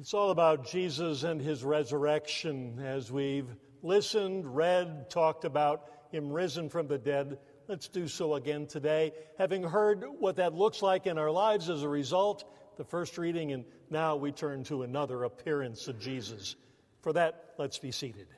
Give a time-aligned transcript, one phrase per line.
[0.00, 6.70] It's all about Jesus and his resurrection as we've listened, read, talked about him risen
[6.70, 7.38] from the dead.
[7.68, 9.12] Let's do so again today.
[9.36, 13.52] Having heard what that looks like in our lives as a result, the first reading,
[13.52, 16.56] and now we turn to another appearance of Jesus.
[17.02, 18.28] For that, let's be seated.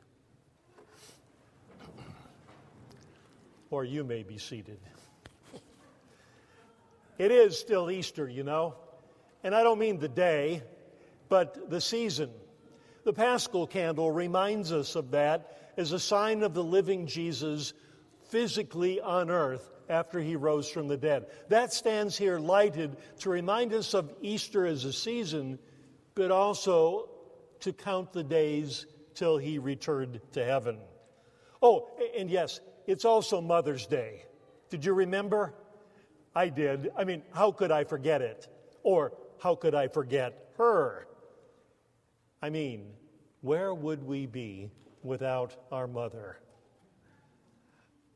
[3.71, 4.81] Or you may be seated.
[7.19, 8.75] It is still Easter, you know.
[9.45, 10.65] And I don't mean the day,
[11.33, 12.29] but the season.
[13.05, 17.73] The paschal candle reminds us of that as a sign of the living Jesus
[18.29, 21.25] physically on earth after he rose from the dead.
[21.49, 25.59] That stands here lighted to remind us of Easter as a season,
[26.15, 27.09] but also
[27.61, 30.77] to count the days till he returned to heaven.
[31.63, 34.27] Oh, and yes, it's also Mother's Day.
[34.69, 35.55] Did you remember?
[36.37, 36.93] I did.
[36.95, 38.49] I mean, how could I forget it?
[38.83, 41.07] Or how could I forget her?
[42.43, 42.87] I mean,
[43.41, 44.71] where would we be
[45.03, 46.39] without our mother?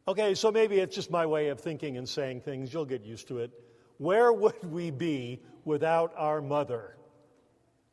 [0.08, 2.72] Okay, so maybe it's just my way of thinking and saying things.
[2.72, 3.52] You'll get used to it.
[3.98, 6.96] Where would we be without our mother?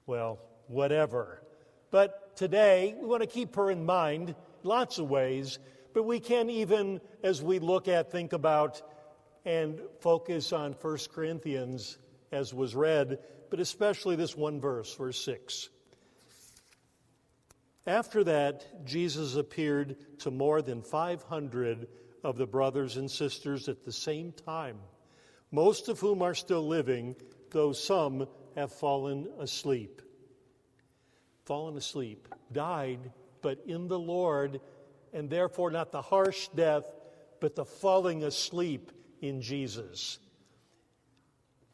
[0.06, 1.44] Well, whatever.
[1.92, 5.60] But today, we want to keep her in mind lots of ways,
[5.94, 8.82] but we can even, as we look at, think about,
[9.46, 11.98] and focus on 1 Corinthians
[12.32, 15.70] as was read, but especially this one verse, verse 6.
[17.86, 21.88] After that, Jesus appeared to more than 500
[22.24, 24.78] of the brothers and sisters at the same time,
[25.52, 27.16] most of whom are still living,
[27.52, 30.02] though some have fallen asleep.
[31.46, 34.62] Fallen asleep, died, but in the Lord,
[35.12, 36.86] and therefore not the harsh death,
[37.42, 40.20] but the falling asleep in Jesus.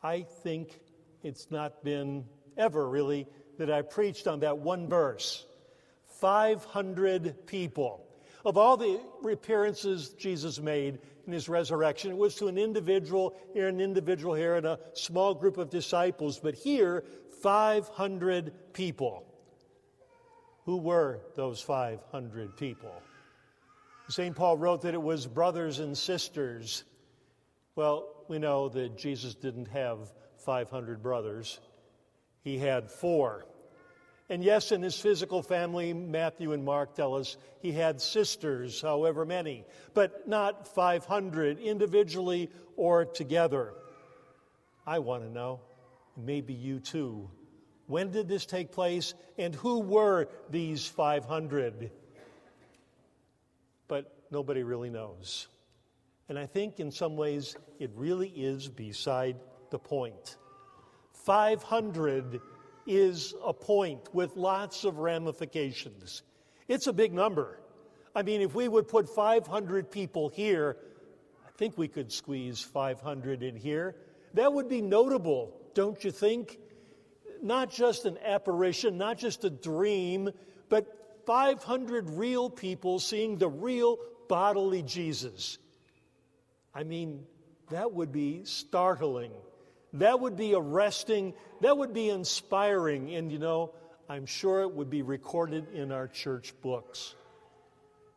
[0.01, 0.79] I think
[1.21, 2.25] it's not been
[2.57, 3.27] ever really
[3.59, 5.45] that I preached on that one verse
[6.19, 8.05] 500 people.
[8.45, 13.67] Of all the appearances Jesus made in his resurrection, it was to an individual here,
[13.67, 16.39] an individual here, and a small group of disciples.
[16.39, 17.03] But here,
[17.41, 19.25] 500 people.
[20.65, 22.93] Who were those 500 people?
[24.09, 24.35] St.
[24.35, 26.83] Paul wrote that it was brothers and sisters.
[27.75, 31.59] Well, we know that Jesus didn't have 500 brothers,
[32.41, 33.45] he had four.
[34.29, 39.25] And yes, in his physical family, Matthew and Mark tell us he had sisters, however
[39.25, 43.73] many, but not 500 individually or together.
[44.85, 45.61] I want to know,
[46.15, 47.29] maybe you too.
[47.87, 51.89] When did this take place and who were these 500?
[53.87, 55.47] But nobody really knows.
[56.27, 59.37] And I think in some ways it really is beside
[59.71, 60.37] the point.
[61.13, 62.39] 500
[62.89, 66.23] is a point with lots of ramifications.
[66.67, 67.59] It's a big number.
[68.15, 70.75] I mean, if we would put 500 people here,
[71.47, 73.95] I think we could squeeze 500 in here.
[74.33, 76.57] That would be notable, don't you think?
[77.43, 80.31] Not just an apparition, not just a dream,
[80.67, 83.97] but 500 real people seeing the real
[84.27, 85.59] bodily Jesus.
[86.73, 87.23] I mean,
[87.69, 89.31] that would be startling.
[89.93, 91.33] That would be arresting.
[91.61, 93.15] That would be inspiring.
[93.15, 93.73] And you know,
[94.07, 97.15] I'm sure it would be recorded in our church books.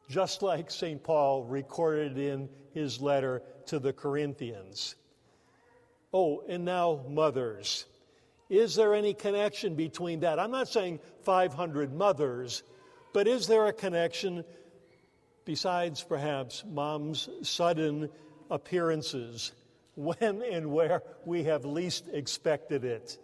[0.09, 1.03] Just like St.
[1.03, 4.97] Paul recorded in his letter to the Corinthians.
[6.13, 7.87] Oh, and now, mothers.
[8.51, 10.39] Is there any connection between that?
[10.39, 12.63] I'm not saying 500 mothers,
[13.15, 14.45] but is there a connection
[15.47, 18.11] besides perhaps mom's sudden
[18.51, 19.53] appearances
[19.95, 23.19] when and where we have least expected it.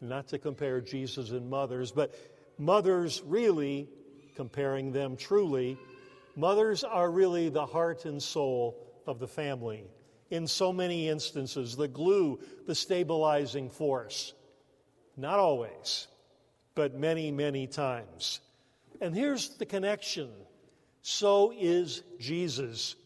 [0.00, 2.14] Not to compare Jesus and mothers, but
[2.58, 3.88] mothers really,
[4.34, 5.78] comparing them truly,
[6.36, 9.84] mothers are really the heart and soul of the family.
[10.30, 14.32] In so many instances, the glue, the stabilizing force.
[15.16, 16.08] Not always,
[16.74, 18.40] but many, many times.
[19.00, 20.30] And here's the connection
[21.02, 22.96] so is Jesus.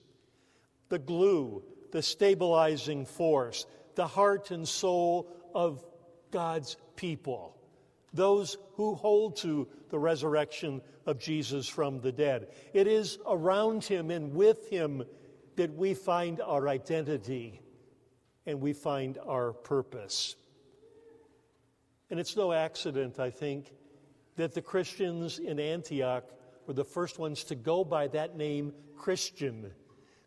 [0.88, 5.84] The glue, the stabilizing force, the heart and soul of
[6.30, 7.56] God's people,
[8.12, 12.48] those who hold to the resurrection of Jesus from the dead.
[12.74, 15.04] It is around him and with him
[15.56, 17.60] that we find our identity
[18.46, 20.36] and we find our purpose.
[22.10, 23.72] And it's no accident, I think,
[24.36, 26.24] that the Christians in Antioch
[26.66, 29.70] were the first ones to go by that name, Christian.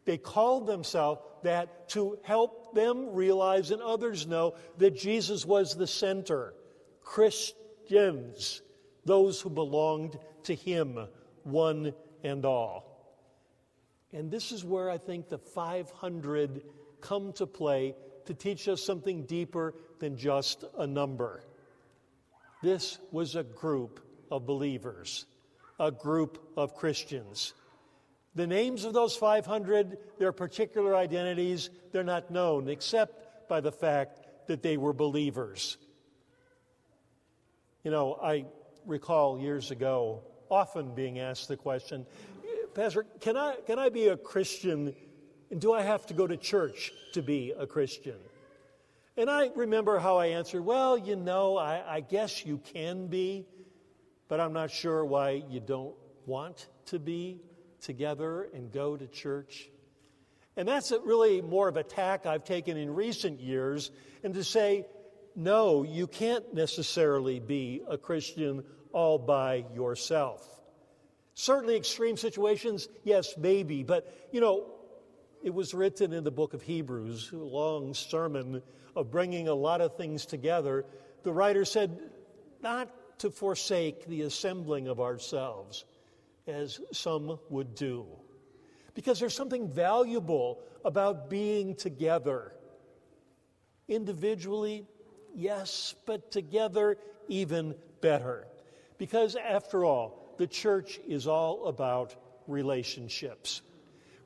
[0.05, 5.87] They called themselves that to help them realize and others know that Jesus was the
[5.87, 6.53] center.
[7.03, 8.61] Christians,
[9.05, 11.07] those who belonged to Him,
[11.43, 11.93] one
[12.23, 12.91] and all.
[14.13, 16.63] And this is where I think the 500
[16.99, 17.95] come to play
[18.25, 21.43] to teach us something deeper than just a number.
[22.61, 23.99] This was a group
[24.29, 25.25] of believers,
[25.79, 27.53] a group of Christians.
[28.35, 34.47] The names of those 500, their particular identities, they're not known except by the fact
[34.47, 35.77] that they were believers.
[37.83, 38.45] You know, I
[38.85, 42.05] recall years ago often being asked the question,
[42.73, 44.95] Pastor, can I, can I be a Christian
[45.51, 48.15] and do I have to go to church to be a Christian?
[49.17, 53.45] And I remember how I answered, Well, you know, I, I guess you can be,
[54.29, 55.93] but I'm not sure why you don't
[56.25, 57.41] want to be
[57.81, 59.69] together and go to church.
[60.55, 63.91] And that's really more of a tack I've taken in recent years,
[64.23, 64.85] and to say,
[65.35, 70.47] no, you can't necessarily be a Christian all by yourself.
[71.33, 74.65] Certainly, extreme situations, yes, maybe, but you know,
[75.41, 78.61] it was written in the book of Hebrews, a long sermon
[78.95, 80.85] of bringing a lot of things together.
[81.23, 81.97] The writer said,
[82.61, 82.89] not
[83.19, 85.85] to forsake the assembling of ourselves,
[86.51, 88.05] as some would do.
[88.93, 92.53] Because there's something valuable about being together.
[93.87, 94.85] Individually,
[95.33, 98.47] yes, but together, even better.
[98.97, 102.15] Because after all, the church is all about
[102.47, 103.61] relationships.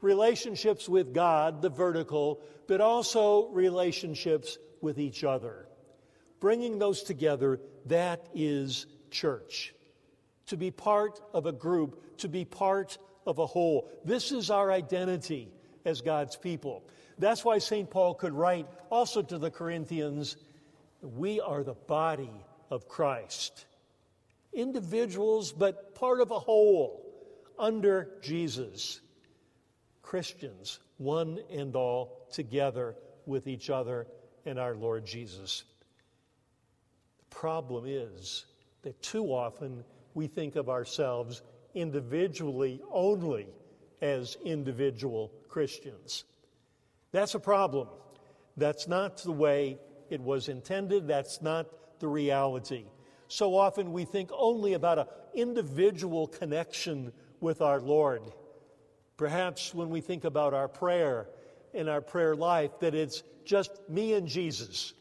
[0.02, 5.68] Relationships with God, the vertical, but also relationships with each other.
[6.40, 9.75] Bringing those together, that is church.
[10.48, 13.90] To be part of a group, to be part of a whole.
[14.04, 15.52] This is our identity
[15.86, 16.84] as God's people.
[17.18, 17.90] That's why St.
[17.90, 20.38] Paul could write also to the Corinthians
[21.02, 22.32] we are the body
[22.70, 23.66] of Christ.
[24.54, 27.06] Individuals, but part of a whole
[27.60, 29.02] under Jesus.
[30.02, 32.96] Christians, one and all, together
[33.26, 34.08] with each other
[34.46, 35.64] and our Lord Jesus.
[37.20, 38.46] The problem is
[38.84, 39.84] that too often
[40.16, 41.44] we think of ourselves
[41.76, 43.48] individually only
[44.02, 46.24] as individual Christians.
[47.12, 47.90] That's a problem.
[48.58, 49.78] That's not the way
[50.10, 51.08] it was intended.
[51.08, 51.68] That's not
[52.00, 52.86] the reality.
[53.28, 58.22] So often we think only about an individual connection with our Lord.
[59.18, 61.28] Perhaps when we think about our prayer
[61.74, 64.94] and our prayer life, that it's just me and Jesus,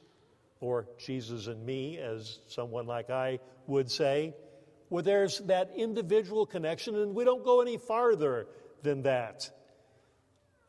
[0.61, 4.35] or Jesus and me, as someone like I would say,
[4.89, 8.47] where there's that individual connection, and we don't go any farther
[8.83, 9.51] than that.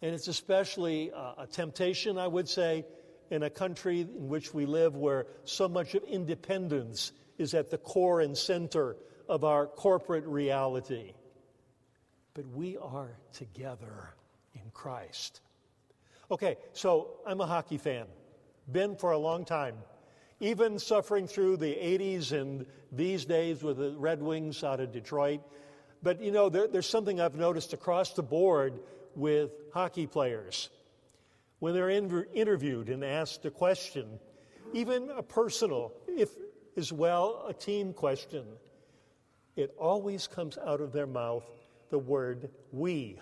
[0.01, 2.85] And it's especially uh, a temptation, I would say,
[3.29, 7.77] in a country in which we live where so much of independence is at the
[7.77, 8.95] core and center
[9.27, 11.13] of our corporate reality.
[12.33, 14.13] But we are together
[14.53, 15.41] in Christ.
[16.29, 18.05] Okay, so I'm a hockey fan,
[18.71, 19.75] been for a long time,
[20.39, 25.41] even suffering through the 80s and these days with the Red Wings out of Detroit.
[26.03, 28.79] But you know, there, there's something I've noticed across the board
[29.15, 30.69] with hockey players
[31.59, 34.19] when they're in, interviewed and asked a question,
[34.73, 36.29] even a personal, if
[36.77, 38.45] as well a team question,
[39.55, 41.45] it always comes out of their mouth
[41.89, 43.19] the word we.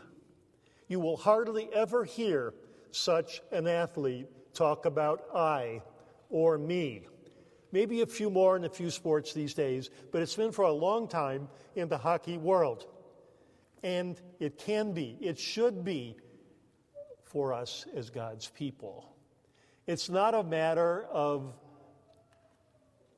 [0.88, 2.54] You will hardly ever hear
[2.92, 5.82] such an athlete talk about I
[6.34, 7.04] or me.
[7.72, 10.72] Maybe a few more in a few sports these days, but it's been for a
[10.72, 12.88] long time in the hockey world.
[13.84, 16.18] And it can be, it should be
[17.24, 19.16] for us as God's people.
[19.86, 21.54] It's not a matter of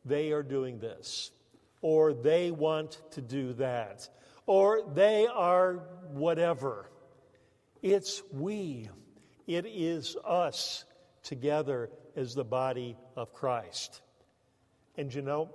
[0.04, 1.32] they are doing this,
[1.82, 4.10] or they want to do that,
[4.46, 5.76] or they are
[6.12, 6.90] whatever.
[7.82, 8.90] It's we,
[9.48, 10.84] it is us
[11.24, 14.02] together as the body of Christ.
[14.98, 15.50] And you know,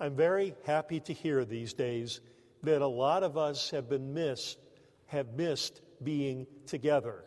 [0.00, 2.20] I'm very happy to hear these days
[2.62, 4.58] that a lot of us have been missed,
[5.06, 7.24] have missed being together.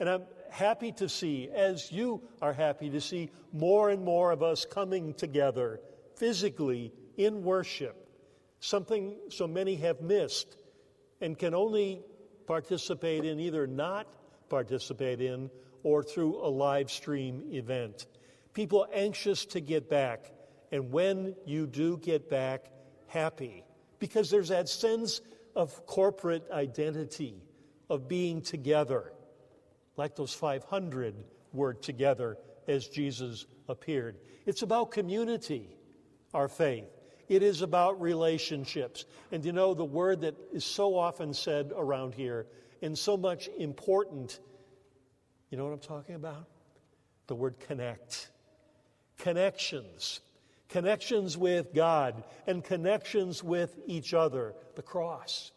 [0.00, 4.42] And I'm happy to see, as you are happy to see, more and more of
[4.42, 5.80] us coming together
[6.16, 8.08] physically in worship,
[8.60, 10.56] something so many have missed
[11.20, 12.02] and can only
[12.46, 14.06] participate in, either not
[14.48, 15.50] participate in,
[15.82, 18.06] or through a live stream event.
[18.58, 20.32] People anxious to get back,
[20.72, 22.72] and when you do get back,
[23.06, 23.62] happy,
[24.00, 25.20] because there's that sense
[25.54, 27.40] of corporate identity,
[27.88, 29.12] of being together
[29.96, 31.14] like those 500
[31.52, 32.36] were together
[32.66, 34.16] as Jesus appeared.
[34.44, 35.76] It's about community,
[36.34, 36.90] our faith.
[37.28, 39.04] It is about relationships.
[39.30, 42.48] And you know, the word that is so often said around here
[42.82, 44.40] and so much important,
[45.48, 46.48] you know what I'm talking about?
[47.28, 48.30] The word connect.
[49.18, 50.20] Connections.
[50.68, 54.54] Connections with God and connections with each other.
[54.76, 55.52] The cross.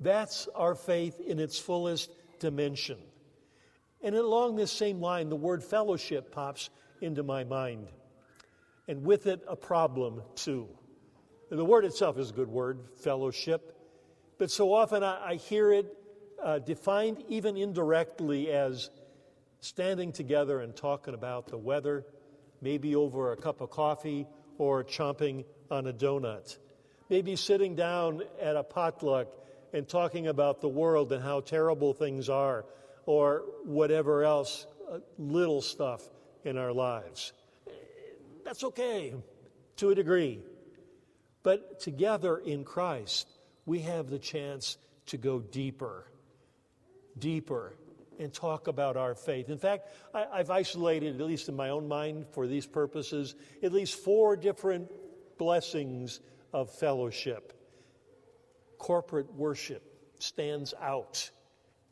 [0.00, 2.98] That's our faith in its fullest dimension.
[4.02, 7.88] And along this same line, the word fellowship pops into my mind
[8.88, 10.68] and with it a problem too.
[11.50, 13.78] The word itself is a good word, fellowship,
[14.38, 15.86] but so often I, I hear it
[16.42, 18.90] uh, defined even indirectly as
[19.60, 22.04] standing together and talking about the weather,
[22.64, 24.26] maybe over a cup of coffee
[24.58, 26.56] or chomping on a donut,
[27.10, 29.28] maybe sitting down at a potluck
[29.74, 32.64] and talking about the world and how terrible things are,
[33.06, 36.02] or whatever else, uh, little stuff
[36.44, 37.32] in our lives.
[38.44, 39.14] That's okay
[39.76, 40.40] to a degree.
[41.42, 43.28] But together in Christ,
[43.66, 46.06] we have the chance to go deeper,
[47.18, 47.74] deeper,
[48.18, 49.48] and talk about our faith.
[49.48, 53.72] In fact, I, have isolated, at least in my own mind for these purposes, at
[53.72, 54.90] least four different
[55.38, 56.20] blessings
[56.52, 57.52] of fellowship.
[58.78, 59.82] Corporate worship
[60.18, 61.30] stands out.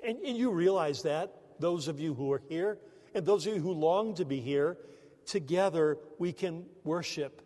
[0.05, 2.79] And, and you realize that, those of you who are here,
[3.15, 4.79] and those of you who long to be here,
[5.27, 7.43] together we can worship,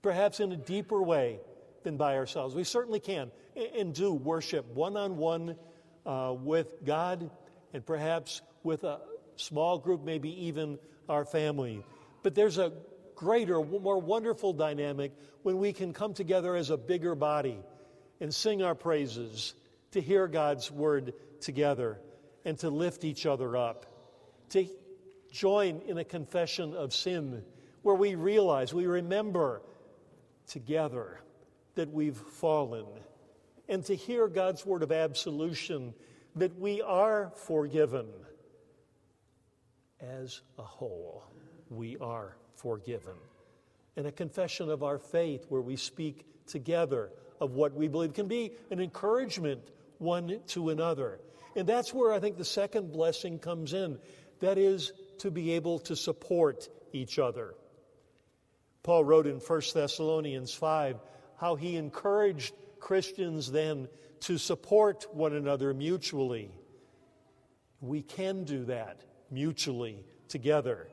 [0.00, 1.40] perhaps in a deeper way
[1.82, 2.54] than by ourselves.
[2.54, 3.30] We certainly can
[3.76, 5.56] and do worship one on one
[6.04, 7.30] with God
[7.72, 9.00] and perhaps with a
[9.36, 11.84] small group, maybe even our family.
[12.22, 12.72] But there's a
[13.16, 15.12] greater, more wonderful dynamic
[15.42, 17.58] when we can come together as a bigger body
[18.20, 19.54] and sing our praises,
[19.92, 22.00] to hear God's word together,
[22.44, 23.86] and to lift each other up,
[24.50, 24.66] to
[25.32, 27.42] join in a confession of sin
[27.82, 29.60] where we realize, we remember
[30.46, 31.20] together
[31.74, 32.86] that we've fallen,
[33.68, 35.94] and to hear God's word of absolution
[36.36, 38.06] that we are forgiven.
[40.00, 41.24] As a whole,
[41.70, 43.14] we are forgiven.
[43.96, 47.10] And a confession of our faith where we speak together
[47.40, 49.60] of what we believe can be an encouragement
[49.98, 51.20] one to another.
[51.54, 53.98] And that's where I think the second blessing comes in.
[54.40, 57.54] That is to be able to support each other.
[58.82, 61.00] Paul wrote in 1 Thessalonians 5
[61.36, 63.88] how he encouraged Christians then
[64.20, 66.50] to support one another mutually.
[67.80, 70.88] We can do that mutually together.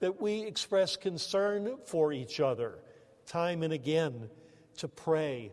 [0.00, 2.80] That we express concern for each other
[3.26, 4.28] time and again
[4.78, 5.52] to pray,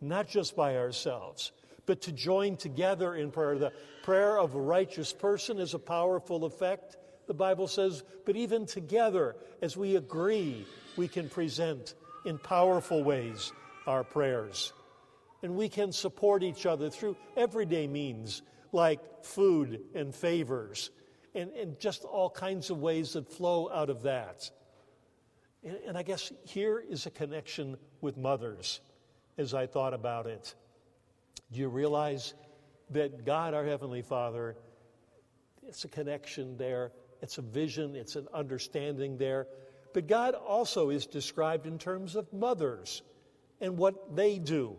[0.00, 1.52] not just by ourselves,
[1.86, 3.58] but to join together in prayer.
[3.58, 8.66] The prayer of a righteous person is a powerful effect the Bible says, but even
[8.66, 10.66] together, as we agree,
[10.96, 13.52] we can present in powerful ways
[13.86, 14.72] our prayers.
[15.44, 20.90] And we can support each other through everyday means like food and favors
[21.36, 24.50] and, and just all kinds of ways that flow out of that.
[25.62, 28.80] And, and I guess here is a connection with mothers
[29.38, 30.54] as I thought about it.
[31.52, 32.34] Do you realize
[32.90, 34.56] that God, our Heavenly Father,
[35.62, 36.90] it's a connection there
[37.24, 39.46] it's a vision, it's an understanding there.
[39.94, 43.00] But God also is described in terms of mothers
[43.62, 44.76] and what they do.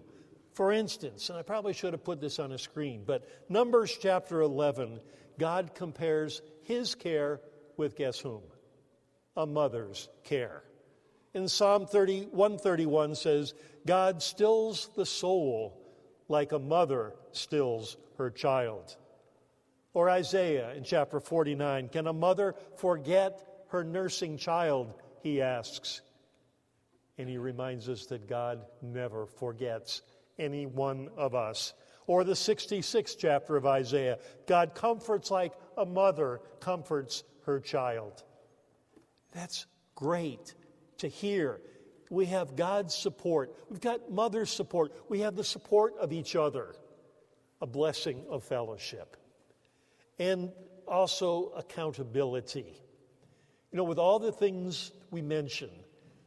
[0.55, 4.39] For instance, and I probably should have put this on a screen, but Numbers chapter
[4.39, 5.01] 11,
[5.37, 7.41] God compares his care
[7.75, 8.41] with guess whom?
[9.35, 10.63] A mother's care.
[11.33, 13.53] In Psalm 30, 131 says,
[13.85, 15.77] God stills the soul
[16.29, 18.95] like a mother stills her child.
[19.93, 24.93] Or Isaiah in chapter 49 Can a mother forget her nursing child?
[25.21, 25.99] He asks.
[27.17, 30.01] And he reminds us that God never forgets
[30.37, 31.73] any one of us.
[32.07, 38.23] Or the 66th chapter of Isaiah God comforts like a mother comforts her child.
[39.31, 39.65] That's
[39.95, 40.53] great
[40.99, 41.61] to hear.
[42.09, 43.55] We have God's support.
[43.69, 44.93] We've got mother's support.
[45.09, 46.75] We have the support of each other.
[47.61, 49.17] A blessing of fellowship
[50.19, 50.51] and
[50.87, 52.81] also accountability.
[53.71, 55.69] You know, with all the things we mention,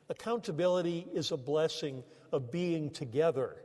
[0.08, 3.56] accountability is a blessing of being together.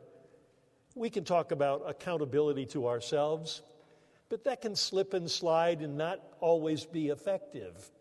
[0.96, 3.62] We can talk about accountability to ourselves,
[4.30, 7.92] but that can slip and slide and not always be effective.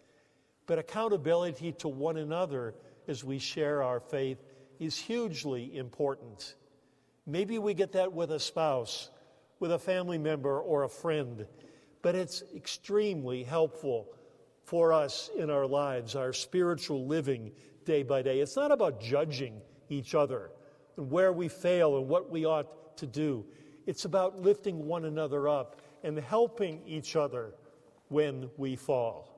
[0.66, 2.75] But accountability to one another
[3.08, 4.42] as we share our faith
[4.78, 6.54] is hugely important.
[7.26, 9.11] Maybe we get that with a spouse,
[9.58, 11.46] with a family member, or a friend
[12.02, 14.08] but it's extremely helpful
[14.64, 17.52] for us in our lives, our spiritual living
[17.84, 18.40] day by day.
[18.40, 20.50] It's not about judging each other
[20.96, 22.68] and where we fail and what we ought
[22.99, 23.44] to do.
[23.87, 27.54] It's about lifting one another up and helping each other
[28.08, 29.32] when we fall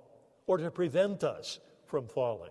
[0.46, 2.50] or to prevent us from falling.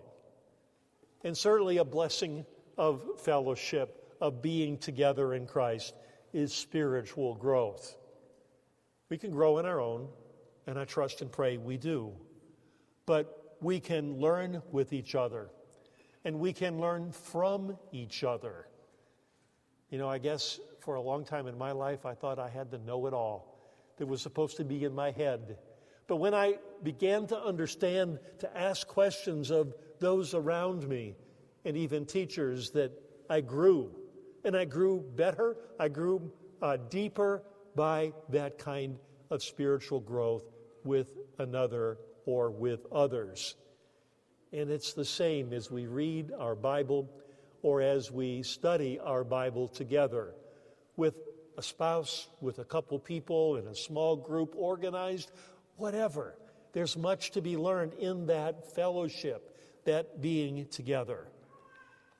[1.22, 2.44] And certainly, a blessing
[2.76, 5.94] of fellowship, of being together in Christ,
[6.32, 7.96] is spiritual growth.
[9.08, 10.08] We can grow in our own,
[10.66, 12.12] and I trust and pray we do.
[13.06, 15.50] But we can learn with each other,
[16.24, 18.66] and we can learn from each other.
[19.90, 22.70] You know, I guess for a long time in my life, I thought I had
[22.72, 23.58] to know it all
[23.96, 25.56] that was supposed to be in my head.
[26.06, 31.16] But when I began to understand, to ask questions of those around me,
[31.64, 32.92] and even teachers, that
[33.30, 33.90] I grew.
[34.44, 37.42] And I grew better, I grew uh, deeper
[37.74, 38.98] by that kind
[39.30, 40.44] of spiritual growth
[40.84, 43.56] with another or with others.
[44.52, 47.10] And it's the same as we read our Bible
[47.62, 50.34] or as we study our Bible together
[50.96, 51.14] with
[51.56, 55.30] a spouse, with a couple people, in a small group, organized,
[55.76, 56.36] whatever.
[56.72, 61.28] There's much to be learned in that fellowship, that being together.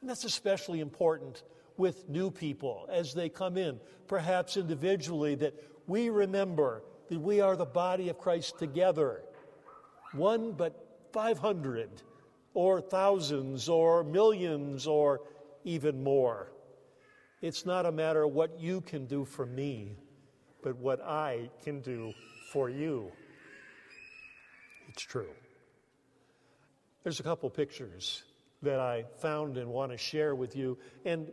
[0.00, 1.42] And that's especially important
[1.76, 5.54] with new people as they come in, perhaps individually, that
[5.86, 9.22] we remember that we are the body of Christ together.
[10.12, 11.90] One, but 500,
[12.54, 15.22] or thousands, or millions, or
[15.64, 16.52] even more.
[17.44, 19.98] It's not a matter of what you can do for me,
[20.62, 22.14] but what I can do
[22.50, 23.12] for you.
[24.88, 25.28] It's true.
[27.02, 28.22] There's a couple pictures
[28.62, 30.78] that I found and want to share with you.
[31.04, 31.30] And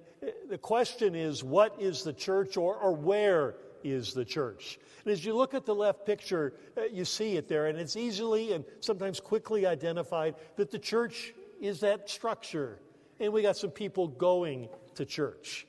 [0.50, 4.80] the question is what is the church or, or where is the church?
[5.06, 7.96] And as you look at the left picture, uh, you see it there, and it's
[7.96, 12.80] easily and sometimes quickly identified that the church is that structure
[13.22, 15.68] and we got some people going to church.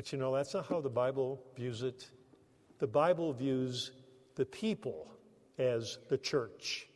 [0.00, 2.08] But you know, that's not how the Bible views it.
[2.78, 3.92] The Bible views
[4.34, 5.12] the people
[5.58, 6.88] as the church,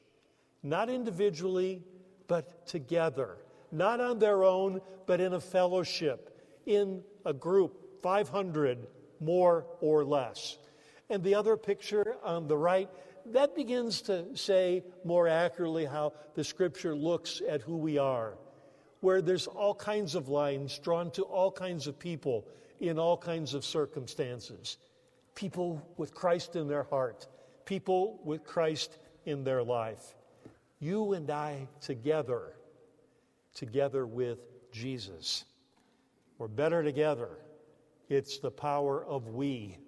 [0.63, 1.83] not individually,
[2.29, 3.37] but together,
[3.71, 8.87] not on their own, but in a fellowship, in a group, 500
[9.21, 10.57] more or less.
[11.11, 12.89] And the other picture on the right,
[13.27, 18.39] that begins to say more accurately how the scripture looks at who we are
[19.01, 22.47] where there's all kinds of lines drawn to all kinds of people
[22.81, 24.79] in all kinds of circumstances.
[25.35, 27.27] People with Christ in their heart,
[27.65, 30.15] people with Christ in their life.
[30.81, 32.53] You and I together,
[33.55, 34.39] together with
[34.73, 35.45] Jesus.
[36.39, 37.31] We're better together.
[38.09, 39.79] It's the power of we,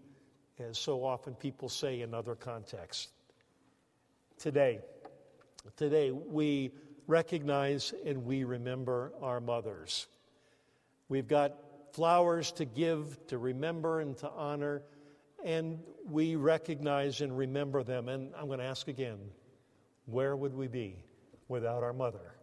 [0.58, 3.08] as so often people say in other contexts.
[4.38, 4.80] Today,
[5.76, 6.72] today we
[7.06, 10.06] recognize and we remember our mothers.
[11.08, 11.54] We've got
[11.96, 14.82] flowers to give, to remember, and to honor,
[15.42, 18.10] and we recognize and remember them.
[18.10, 19.18] And I'm going to ask again
[20.04, 20.96] where would we be
[21.48, 22.34] without our mother?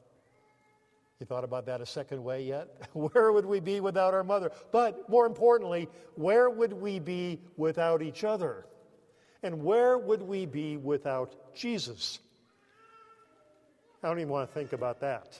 [1.19, 2.67] You thought about that a second way yet?
[2.93, 4.51] where would we be without our mother?
[4.71, 8.65] But more importantly, where would we be without each other?
[9.43, 12.19] And where would we be without Jesus?
[14.03, 15.39] I don't even want to think about that.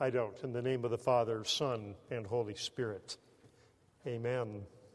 [0.00, 0.38] I don't.
[0.44, 3.16] In the name of the Father, Son, and Holy Spirit.
[4.06, 4.62] Amen.